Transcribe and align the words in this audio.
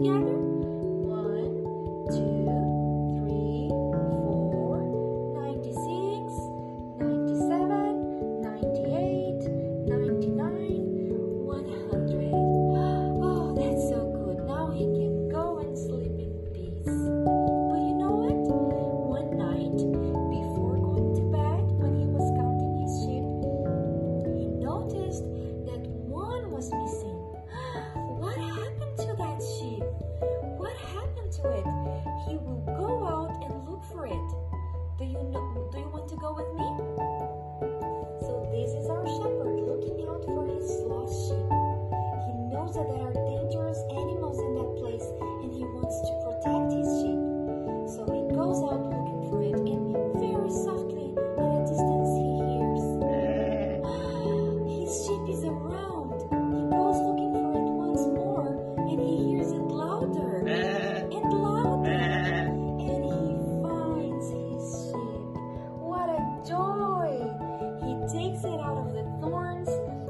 together? 0.00 0.39
takes 68.12 68.42
it 68.42 68.58
out 68.58 68.76
of 68.76 68.92
the 68.92 69.04
thorns 69.20 69.68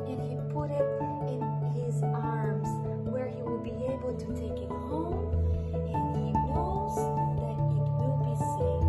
and 0.08 0.18
he 0.22 0.34
put 0.54 0.70
it 0.70 0.86
in 1.28 1.42
his 1.74 2.02
arms 2.02 2.66
where 3.04 3.28
he 3.28 3.42
will 3.42 3.58
be 3.58 3.76
able 3.92 4.16
to 4.16 4.26
take 4.40 4.56
it 4.56 4.70
home 4.88 5.28
and 5.84 6.16
he 6.16 6.32
knows 6.48 6.96
that 6.96 7.60
it 7.60 7.92
will 8.00 8.16
be 8.24 8.32
safe. 8.40 8.88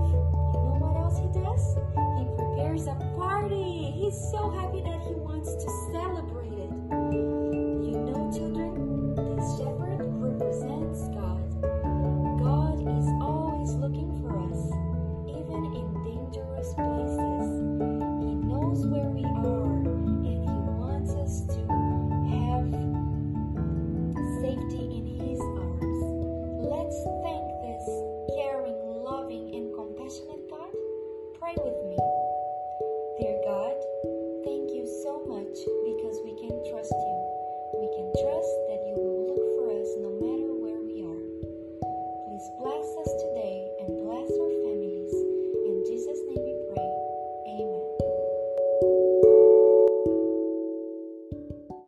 You 0.56 0.80
know 0.80 0.96
what 0.96 0.96
else 0.96 1.20
he 1.20 1.28
does? 1.28 1.76
He 2.16 2.24
prepares 2.40 2.88
a 2.88 2.96
party. 3.20 3.92
He's 3.92 4.16
so 4.16 4.50
happy 4.50 4.80
that 4.80 5.02
he 5.02 5.14
wants 5.16 5.56
to 5.56 5.70
celebrate. 5.92 6.41